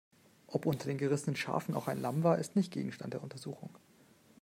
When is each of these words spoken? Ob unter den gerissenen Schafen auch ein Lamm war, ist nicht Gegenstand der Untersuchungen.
Ob 0.47 0.65
unter 0.65 0.85
den 0.87 0.97
gerissenen 0.97 1.35
Schafen 1.35 1.75
auch 1.75 1.87
ein 1.87 2.01
Lamm 2.01 2.23
war, 2.23 2.39
ist 2.39 2.55
nicht 2.55 2.73
Gegenstand 2.73 3.13
der 3.13 3.21
Untersuchungen. 3.21 3.69